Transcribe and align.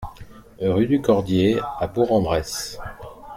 Rue 0.59 0.87
du 0.87 0.99
Cordier 0.99 1.59
à 1.79 1.85
Bourg-en-Bresse 1.85 2.79